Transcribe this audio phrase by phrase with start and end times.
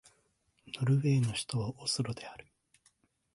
[0.79, 2.47] ノルウェーの首都はオスロである